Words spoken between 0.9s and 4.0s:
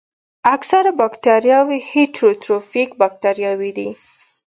باکتریاوې هیټروټروفیک باکتریاوې دي.